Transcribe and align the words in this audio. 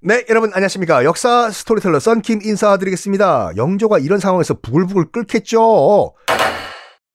네, 0.00 0.24
여러분 0.28 0.50
안녕하십니까. 0.52 1.04
역사 1.04 1.50
스토리텔러 1.50 1.98
썬킴 2.00 2.42
인사드리겠습니다. 2.42 3.56
영조가 3.56 3.98
이런 3.98 4.20
상황에서 4.20 4.54
부글부글 4.54 5.10
끓겠죠. 5.10 6.14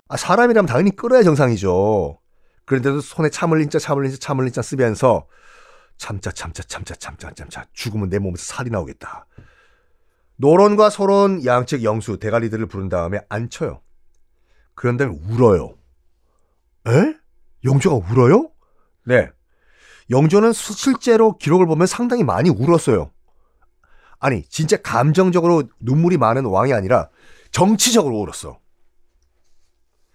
아, 0.10 0.18
사람이라면 0.18 0.66
당연히 0.66 0.96
끓어야 0.96 1.24
정상이죠. 1.24 2.20
그런데도 2.66 3.02
손에 3.02 3.30
참을 3.30 3.62
인자 3.62 3.80
참을 3.80 4.06
인자 4.06 4.18
참을 4.20 4.48
인자 4.48 4.62
쓰면서 4.62 5.28
참자 5.98 6.32
참자 6.32 6.64
참자 6.64 6.96
참자 6.96 7.32
참자 7.32 7.66
죽으면 7.74 8.10
내 8.10 8.18
몸에서 8.18 8.44
사리 8.44 8.72
나오겠다. 8.72 9.28
노론과 10.38 10.90
소론 10.90 11.46
양측 11.46 11.84
영수 11.84 12.18
대가리들을 12.18 12.66
부른 12.66 12.90
다음에 12.90 13.20
앉혀요. 13.30 13.80
그런 14.74 14.98
다음에 14.98 15.16
울어요. 15.28 15.76
에? 16.88 17.14
영조가 17.64 18.12
울어요? 18.12 18.50
네. 19.06 19.30
영조는 20.12 20.54
실제로 20.54 21.38
기록을 21.38 21.66
보면 21.66 21.88
상당히 21.88 22.24
많이 22.24 22.50
울었어요. 22.50 23.10
아니, 24.20 24.44
진짜 24.44 24.78
감정적으로 24.78 25.64
눈물이 25.80 26.18
많은 26.18 26.46
왕이 26.46 26.74
아니라 26.74 27.10
정치적으로 27.52 28.18
울었어. 28.20 28.60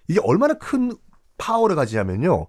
이게 0.09 0.21
얼마나 0.23 0.55
큰 0.55 0.97
파워를 1.39 1.75
가지냐면요. 1.75 2.47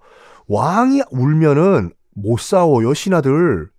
왕이 0.47 1.01
울면은 1.09 1.91
못 2.13 2.39
싸워요, 2.39 2.93
신하들. 2.93 3.69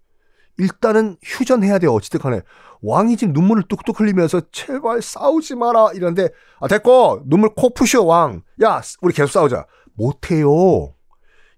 일단은 0.58 1.16
휴전해야 1.22 1.78
돼요, 1.78 1.92
어찌든 1.92 2.20
간에. 2.20 2.40
왕이 2.80 3.16
지금 3.16 3.32
눈물을 3.32 3.64
뚝뚝 3.68 4.00
흘리면서 4.00 4.40
제발 4.52 5.02
싸우지 5.02 5.56
마라 5.56 5.90
이러는데 5.94 6.28
아 6.60 6.68
됐고 6.68 7.22
눈물 7.26 7.50
코 7.54 7.74
푸셔 7.74 8.04
왕. 8.04 8.42
야 8.62 8.80
우리 9.00 9.12
계속 9.12 9.32
싸우자. 9.32 9.66
못 9.94 10.30
해요. 10.30 10.94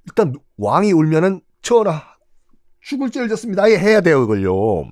일단 0.07 0.33
왕이 0.57 0.93
울면은 0.93 1.43
전하 1.63 2.03
죽을 2.81 3.11
죄를 3.11 3.29
졌습니다. 3.29 3.65
아예 3.65 3.79
해야 3.79 4.01
돼요 4.01 4.23
이걸요. 4.25 4.91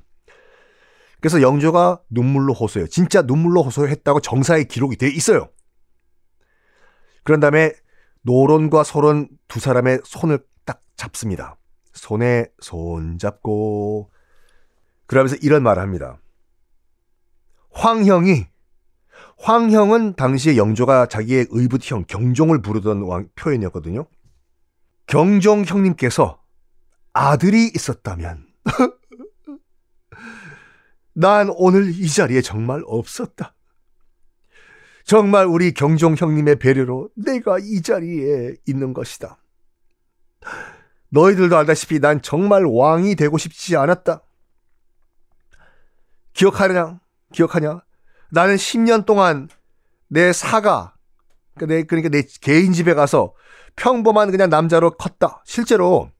그래서 1.20 1.42
영조가 1.42 2.02
눈물로 2.10 2.52
호소해요. 2.52 2.86
진짜 2.88 3.22
눈물로 3.22 3.62
호소했다고 3.62 4.20
정사의 4.20 4.66
기록이 4.66 4.96
돼 4.96 5.08
있어요. 5.08 5.48
그런 7.24 7.40
다음에 7.40 7.72
노론과 8.22 8.84
소론 8.84 9.28
두 9.48 9.58
사람의 9.60 10.00
손을 10.04 10.38
딱 10.64 10.82
잡습니다. 10.96 11.56
손에 11.92 12.46
손 12.60 13.18
잡고 13.18 14.10
그러면서 15.06 15.36
이런 15.42 15.62
말을 15.62 15.82
합니다. 15.82 16.20
황형이 17.70 18.46
황형은 19.38 20.14
당시에 20.14 20.56
영조가 20.56 21.06
자기의 21.06 21.46
의붓형 21.50 22.04
경종을 22.08 22.60
부르던 22.60 23.02
왕, 23.02 23.28
표현이었거든요. 23.34 24.06
경종 25.06 25.64
형님께서 25.64 26.40
아들이 27.12 27.70
있었다면 27.74 28.46
난 31.14 31.50
오늘 31.56 31.90
이 31.90 32.08
자리에 32.08 32.42
정말 32.42 32.82
없었다. 32.86 33.54
정말 35.04 35.46
우리 35.46 35.72
경종 35.72 36.14
형님의 36.16 36.56
배려로 36.60 37.10
내가 37.16 37.58
이 37.58 37.82
자리에 37.82 38.54
있는 38.66 38.92
것이다. 38.92 39.38
너희들도 41.08 41.56
알다시피 41.56 41.98
난 41.98 42.20
정말 42.22 42.64
왕이 42.66 43.16
되고 43.16 43.38
싶지 43.38 43.76
않았다. 43.76 44.22
기억하냐? 46.34 47.00
기억하냐? 47.32 47.80
나는 48.30 48.56
10년 48.56 49.06
동안 49.06 49.48
내 50.08 50.32
사가, 50.32 50.94
그러니까 51.54 51.74
내, 51.74 51.82
그러니까 51.84 52.08
내 52.10 52.22
개인 52.40 52.72
집에 52.72 52.94
가서 52.94 53.34
평범한 53.76 54.30
그냥 54.30 54.50
남자로 54.50 54.92
컸다. 54.92 55.42
실제로 55.44 56.10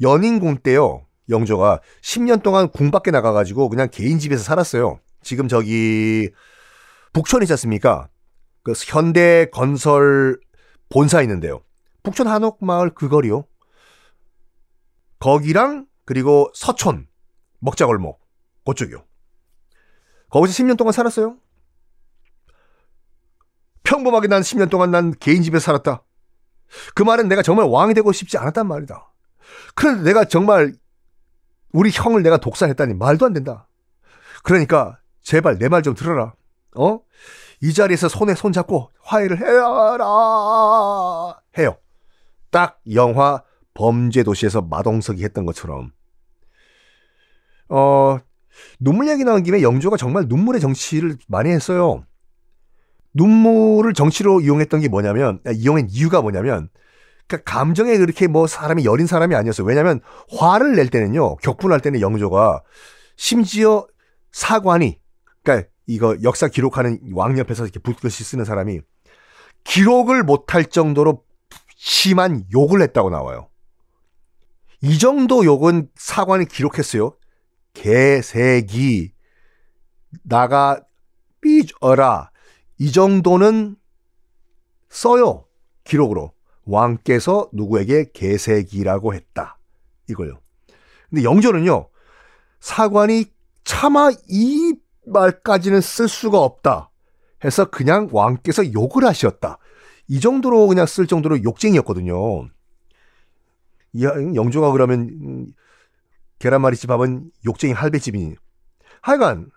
연인궁 0.00 0.58
때요. 0.58 1.06
영조가 1.28 1.80
10년 2.02 2.42
동안 2.42 2.70
궁 2.70 2.90
밖에 2.90 3.10
나가가지고 3.10 3.68
그냥 3.68 3.88
개인 3.90 4.18
집에서 4.18 4.42
살았어요. 4.42 5.00
지금 5.22 5.48
저기 5.48 6.30
북촌 7.12 7.42
있지 7.42 7.52
않습니까? 7.52 8.08
그 8.62 8.72
현대 8.86 9.46
건설 9.52 10.38
본사 10.88 11.20
있는데요. 11.22 11.62
북촌 12.02 12.26
한옥마을 12.28 12.90
그 12.94 13.08
거리요. 13.08 13.44
거기랑 15.18 15.86
그리고 16.04 16.50
서촌 16.54 17.06
먹자골목 17.58 18.20
그쪽이요. 18.64 19.04
거기서 20.30 20.62
10년 20.62 20.76
동안 20.76 20.92
살았어요. 20.92 21.36
평범하게 23.82 24.28
난 24.28 24.42
10년 24.42 24.70
동안 24.70 24.90
난 24.90 25.12
개인 25.18 25.42
집에서 25.42 25.64
살았다. 25.64 26.04
그 26.94 27.02
말은 27.02 27.28
내가 27.28 27.42
정말 27.42 27.66
왕이 27.66 27.94
되고 27.94 28.12
싶지 28.12 28.36
않았단 28.36 28.66
말이다. 28.66 29.10
그런데 29.74 30.02
내가 30.02 30.24
정말 30.24 30.74
우리 31.72 31.90
형을 31.92 32.22
내가 32.22 32.36
독살했다니 32.38 32.94
말도 32.94 33.26
안 33.26 33.32
된다. 33.32 33.68
그러니까 34.42 34.98
제발 35.22 35.58
내 35.58 35.68
말 35.68 35.82
좀 35.82 35.94
들어라. 35.94 36.34
어? 36.76 37.00
이 37.60 37.72
자리에서 37.74 38.08
손에 38.08 38.34
손 38.34 38.52
잡고 38.52 38.90
화해를 39.02 39.38
해라 39.38 41.36
해요. 41.58 41.76
딱 42.50 42.80
영화 42.94 43.42
범죄 43.74 44.22
도시에서 44.22 44.62
마동석이 44.62 45.22
했던 45.24 45.44
것처럼. 45.44 45.92
어, 47.68 48.18
눈물 48.80 49.08
얘기 49.08 49.24
나온 49.24 49.42
김에 49.42 49.62
영조가 49.62 49.96
정말 49.96 50.24
눈물의 50.28 50.60
정치를 50.60 51.18
많이 51.28 51.50
했어요. 51.50 52.04
눈물을 53.14 53.92
정치로 53.94 54.40
이용했던 54.40 54.80
게 54.80 54.88
뭐냐면, 54.88 55.40
아, 55.46 55.50
이용한 55.50 55.88
이유가 55.90 56.22
뭐냐면, 56.22 56.68
그러니까 57.28 57.50
감정에 57.50 57.96
그렇게 57.98 58.26
뭐 58.26 58.46
사람이 58.46 58.84
여린 58.84 59.06
사람이 59.06 59.34
아니었어요. 59.34 59.66
왜냐면 59.66 60.00
화를 60.30 60.74
낼 60.74 60.88
때는요, 60.88 61.36
격분할 61.36 61.80
때는 61.80 62.00
영조가 62.00 62.62
심지어 63.16 63.86
사관이, 64.32 64.98
그러니까 65.42 65.68
이거 65.86 66.16
역사 66.22 66.48
기록하는 66.48 66.98
왕 67.12 67.38
옆에서 67.38 67.64
이렇게 67.64 67.78
붓글씨 67.80 68.24
쓰는 68.24 68.44
사람이 68.44 68.80
기록을 69.64 70.22
못할 70.22 70.64
정도로 70.64 71.24
심한 71.76 72.44
욕을 72.52 72.80
했다고 72.82 73.10
나와요. 73.10 73.48
이 74.80 74.98
정도 74.98 75.44
욕은 75.44 75.88
사관이 75.96 76.46
기록했어요. 76.46 77.16
개새기 77.74 79.12
나가 80.22 80.80
삐져라 81.40 82.30
이 82.78 82.90
정도는 82.90 83.76
써요 84.88 85.46
기록으로 85.84 86.32
왕께서 86.68 87.48
누구에게 87.52 88.10
개새기라고 88.12 89.14
했다 89.14 89.58
이거요. 90.08 90.38
근데 91.08 91.24
영조는요 91.24 91.88
사관이 92.60 93.26
차마 93.64 94.10
이 94.28 94.74
말까지는 95.06 95.80
쓸 95.80 96.08
수가 96.08 96.38
없다 96.38 96.90
해서 97.44 97.64
그냥 97.64 98.08
왕께서 98.12 98.72
욕을 98.72 99.04
하셨다 99.04 99.58
이 100.08 100.20
정도로 100.20 100.66
그냥 100.66 100.86
쓸 100.86 101.06
정도로 101.06 101.42
욕쟁이였거든요. 101.42 102.48
영조가 104.00 104.72
그러면 104.72 105.00
음, 105.22 105.46
계란말이집 106.38 106.88
밥은 106.88 107.30
욕쟁이 107.46 107.72
할배집이니. 107.72 108.36
하여간 109.00 109.50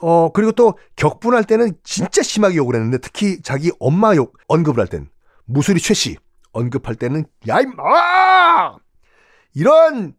어 0.00 0.32
그리고 0.32 0.52
또 0.52 0.76
격분할 0.96 1.44
때는 1.44 1.72
진짜 1.84 2.22
심하게 2.22 2.56
욕을 2.56 2.74
했는데 2.74 2.98
특히 2.98 3.40
자기 3.42 3.70
엄마 3.78 4.16
욕 4.16 4.36
언급을 4.48 4.80
할 4.80 4.88
땐 4.88 5.08
무수리 5.44 5.80
최씨 5.80 6.16
언급할 6.52 6.94
때는 6.96 7.24
야 7.48 7.60
임마 7.60 8.76
이런 9.54 10.14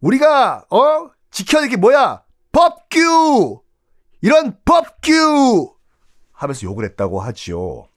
우리가 0.00 0.64
어 0.70 1.10
지켜야 1.30 1.62
될 1.62 1.70
게 1.70 1.76
뭐야 1.76 2.22
법규 2.52 3.62
이런 4.20 4.58
법규! 4.64 5.74
하면서 6.32 6.62
욕을 6.66 6.84
했다고 6.84 7.20
하지요. 7.20 7.88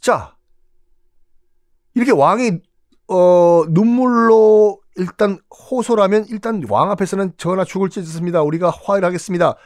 자, 0.00 0.36
이렇게 1.94 2.12
왕이 2.12 2.60
어, 3.08 3.64
눈물로 3.68 4.80
일단 4.96 5.38
호소라면 5.70 6.26
일단 6.28 6.62
왕 6.68 6.90
앞에서는 6.90 7.34
전하 7.36 7.64
죽을 7.64 7.90
짓했습니다. 7.90 8.42
우리가 8.42 8.70
화해를 8.70 9.06
하겠습니다. 9.06 9.56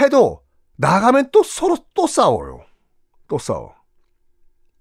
해도 0.00 0.42
나가면 0.76 1.30
또 1.32 1.42
서로 1.42 1.78
또 1.94 2.06
싸워요. 2.06 2.60
또 3.28 3.38
싸워. 3.38 3.74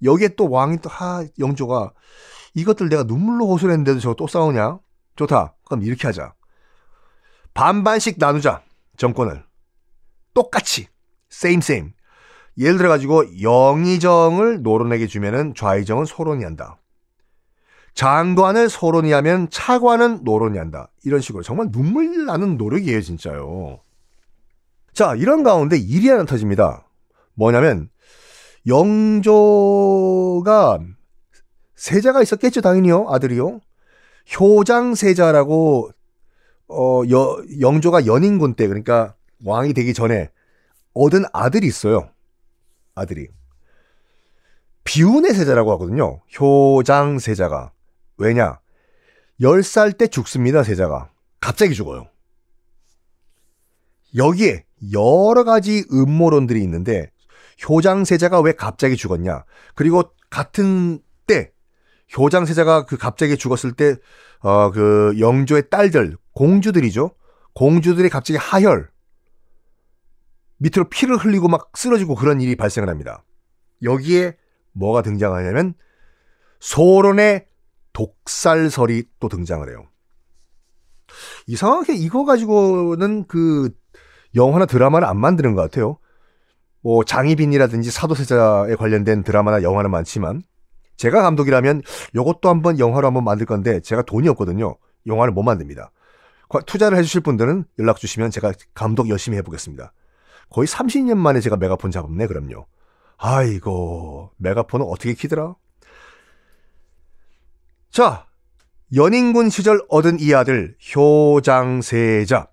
여기에 0.05 0.29
또 0.29 0.49
왕이 0.49 0.79
또 0.79 0.89
하 0.89 1.25
영조가 1.39 1.91
이것들 2.53 2.89
내가 2.89 3.03
눈물로 3.03 3.47
호소를 3.47 3.73
했는데도 3.73 3.99
저거 3.99 4.15
또 4.15 4.27
싸우냐? 4.27 4.79
좋다. 5.17 5.55
그럼 5.65 5.83
이렇게 5.83 6.07
하자. 6.07 6.33
반반씩 7.53 8.15
나누자. 8.17 8.61
정권을. 8.97 9.43
똑같이. 10.33 10.87
same 11.31 11.57
same. 11.57 11.93
예를 12.57 12.77
들어 12.77 12.87
가지고 12.89 13.41
영의정을 13.41 14.61
노론에게 14.61 15.07
주면은 15.07 15.53
좌의정은 15.53 16.05
소론이 16.05 16.43
한다. 16.45 16.79
장관을 17.93 18.69
소론이 18.69 19.11
하면 19.13 19.49
차관은 19.49 20.23
노론이 20.23 20.57
한다. 20.57 20.89
이런 21.03 21.21
식으로 21.21 21.43
정말 21.43 21.71
눈물 21.71 22.25
나는 22.25 22.57
노력이에요, 22.57 23.01
진짜요. 23.01 23.79
자, 24.93 25.15
이런 25.15 25.43
가운데 25.43 25.77
일이 25.77 26.09
하나 26.09 26.23
터집니다. 26.25 26.87
뭐냐면 27.33 27.89
영조가 28.67 30.45
세자가 31.75 32.21
있었겠죠, 32.21 32.61
당연히요, 32.61 33.07
아들이요. 33.09 33.59
효장세자라고 34.39 35.91
어, 36.67 37.01
여, 37.11 37.43
영조가 37.59 38.07
연인군 38.07 38.55
때 38.55 38.67
그러니까 38.67 39.15
왕이 39.43 39.73
되기 39.73 39.93
전에 39.93 40.31
얻은 40.93 41.25
아들이 41.31 41.67
있어요. 41.67 42.09
아들이. 42.95 43.27
비운의 44.83 45.33
세자라고 45.33 45.71
하거든요. 45.73 46.21
효장 46.39 47.19
세자가. 47.19 47.71
왜냐? 48.17 48.59
10살 49.41 49.97
때 49.97 50.07
죽습니다, 50.07 50.63
세자가. 50.63 51.09
갑자기 51.39 51.75
죽어요. 51.75 52.07
여기에 54.15 54.65
여러 54.93 55.43
가지 55.43 55.83
음모론들이 55.91 56.63
있는데 56.63 57.11
효장 57.67 58.05
세자가 58.05 58.41
왜 58.41 58.51
갑자기 58.53 58.95
죽었냐? 58.97 59.45
그리고 59.75 60.03
같은 60.29 60.99
때 61.27 61.51
효장 62.17 62.45
세자가 62.45 62.85
그 62.85 62.97
갑자기 62.97 63.37
죽었을 63.37 63.71
때 63.71 63.95
어 64.45 64.69
그 64.71 65.15
영조의 65.19 65.69
딸들 65.71 66.17
공주들이죠. 66.33 67.11
공주들이 67.53 68.09
갑자기 68.09 68.37
하혈 68.37 68.89
밑으로 70.57 70.87
피를 70.89 71.17
흘리고 71.17 71.47
막 71.47 71.71
쓰러지고 71.75 72.15
그런 72.15 72.41
일이 72.41 72.55
발생을 72.55 72.87
합니다. 72.87 73.23
여기에 73.81 74.37
뭐가 74.73 75.01
등장하냐면 75.01 75.73
소론의 76.59 77.47
독살설이 77.93 79.05
또 79.19 79.29
등장을 79.29 79.67
해요. 79.67 79.87
이상하게 81.47 81.95
이거 81.95 82.23
가지고는 82.25 83.25
그 83.27 83.71
영화나 84.35 84.65
드라마를 84.65 85.07
안 85.07 85.17
만드는 85.17 85.55
것 85.55 85.61
같아요. 85.61 85.97
뭐 86.85 87.03
장희빈이라든지 87.03 87.89
사도세자에 87.89 88.75
관련된 88.75 89.23
드라마나 89.23 89.63
영화는 89.63 89.89
많지만 89.89 90.43
제가 90.97 91.23
감독이라면 91.23 91.81
이것도 92.13 92.47
한번 92.47 92.77
영화로 92.77 93.07
한번 93.07 93.23
만들 93.23 93.47
건데 93.47 93.79
제가 93.79 94.03
돈이 94.03 94.29
없거든요. 94.29 94.77
영화를 95.07 95.33
못 95.33 95.41
만듭니다. 95.41 95.89
투자를 96.67 96.95
해주실 96.99 97.21
분들은 97.21 97.65
연락 97.79 97.97
주시면 97.97 98.29
제가 98.29 98.53
감독 98.75 99.09
열심히 99.09 99.35
해보겠습니다. 99.39 99.93
거의 100.51 100.67
30년 100.67 101.17
만에 101.17 101.39
제가 101.39 101.57
메가폰 101.57 101.89
잡았네, 101.89 102.27
그럼요. 102.27 102.67
아이고, 103.17 104.29
메가폰은 104.37 104.85
어떻게 104.85 105.15
키더라? 105.15 105.55
자, 107.89 108.27
연인군 108.93 109.49
시절 109.49 109.81
얻은 109.89 110.19
이 110.19 110.35
아들, 110.35 110.77
효장세자. 110.95 112.47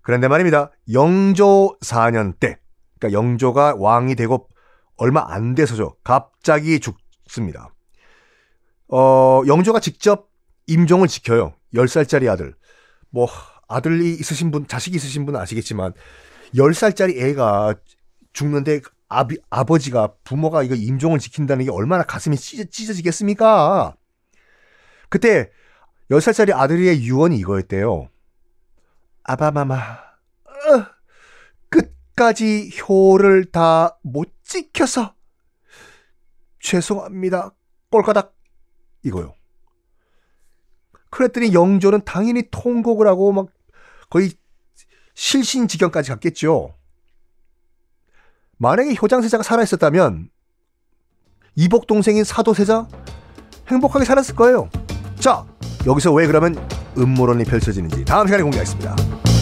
그런데 0.00 0.28
말입니다. 0.28 0.70
영조 0.90 1.76
4년 1.82 2.40
때, 2.40 2.58
그러니까 3.04 3.12
영조가 3.12 3.76
왕이 3.78 4.14
되고 4.14 4.48
얼마 4.96 5.24
안 5.28 5.54
돼서죠. 5.54 5.96
갑자기 6.02 6.80
죽습니다. 6.80 7.74
어, 8.88 9.42
영조가 9.46 9.80
직접 9.80 10.28
임종을 10.66 11.08
지켜요. 11.08 11.54
10살짜리 11.74 12.30
아들. 12.30 12.54
뭐, 13.10 13.28
아들이 13.68 14.12
있으신 14.14 14.50
분, 14.50 14.66
자식이 14.66 14.96
있으신 14.96 15.26
분은 15.26 15.38
아시겠지만, 15.40 15.92
10살짜리 16.54 17.20
애가 17.20 17.74
죽는데 18.32 18.80
아비, 19.08 19.36
아버지가, 19.50 20.14
부모가 20.24 20.62
이거 20.62 20.74
임종을 20.74 21.18
지킨다는 21.18 21.64
게 21.64 21.70
얼마나 21.70 22.04
가슴이 22.04 22.36
찢어, 22.36 22.64
찢어지겠습니까? 22.70 23.94
그때 25.08 25.50
10살짜리 26.10 26.52
아들의 26.52 27.02
유언이 27.02 27.36
이거였대요. 27.38 28.08
아바마마, 29.24 29.74
어, 29.74 30.03
끝까지 32.14 32.70
효를 32.80 33.50
다 33.50 33.96
못 34.02 34.32
지켜서 34.44 35.14
죄송합니다. 36.60 37.54
꼴까닥 37.90 38.34
이거요. 39.02 39.34
그랬더니 41.10 41.52
영조는 41.52 42.04
당연히 42.04 42.44
통곡을 42.50 43.06
하고 43.06 43.32
막 43.32 43.48
거의 44.10 44.32
실신 45.14 45.68
지경까지 45.68 46.10
갔겠죠. 46.10 46.74
만약에 48.56 48.94
효장세자가 49.00 49.42
살아있었다면 49.42 50.30
이복 51.56 51.86
동생인 51.86 52.24
사도세자 52.24 52.88
행복하게 53.68 54.04
살았을 54.04 54.34
거예요. 54.34 54.68
자, 55.18 55.46
여기서 55.86 56.12
왜 56.12 56.26
그러면 56.26 56.56
음모론이 56.96 57.44
펼쳐지는지 57.44 58.04
다음 58.04 58.26
시간에 58.26 58.42
공개하겠습니다. 58.42 59.33